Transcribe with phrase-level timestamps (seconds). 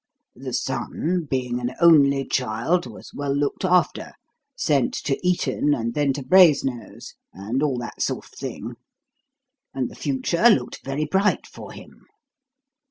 [0.35, 4.13] The son, being an only child, was well looked after
[4.55, 8.77] sent to Eton and then to Brasenose, and all that sort of thing
[9.75, 12.07] and the future looked very bright for him.